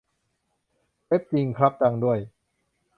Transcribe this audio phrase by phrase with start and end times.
[1.07, 2.19] เว็บจริงครับ ดังด้วย